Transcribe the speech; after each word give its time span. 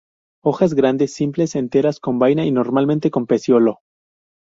Hojas 0.43 0.73
grandes, 0.73 1.13
simples, 1.13 1.55
enteras, 1.55 1.99
con 1.99 2.17
vaina 2.17 2.43
y 2.43 2.51
normalmente 2.51 3.11
con 3.11 3.27
pecíolo. 3.27 3.81